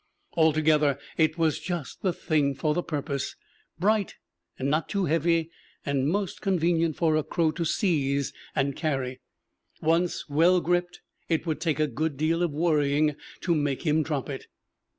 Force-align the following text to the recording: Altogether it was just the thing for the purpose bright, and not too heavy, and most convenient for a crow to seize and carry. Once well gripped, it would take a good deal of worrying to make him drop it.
Altogether 0.33 0.97
it 1.15 1.37
was 1.37 1.59
just 1.59 2.01
the 2.01 2.11
thing 2.11 2.55
for 2.55 2.73
the 2.73 2.81
purpose 2.81 3.35
bright, 3.77 4.15
and 4.57 4.67
not 4.67 4.89
too 4.89 5.05
heavy, 5.05 5.51
and 5.85 6.09
most 6.09 6.41
convenient 6.41 6.95
for 6.95 7.15
a 7.15 7.23
crow 7.23 7.51
to 7.51 7.63
seize 7.63 8.33
and 8.55 8.75
carry. 8.75 9.19
Once 9.79 10.27
well 10.27 10.59
gripped, 10.59 11.01
it 11.29 11.45
would 11.45 11.61
take 11.61 11.79
a 11.79 11.85
good 11.85 12.17
deal 12.17 12.41
of 12.41 12.49
worrying 12.49 13.15
to 13.41 13.53
make 13.53 13.83
him 13.83 14.01
drop 14.01 14.27
it. 14.27 14.47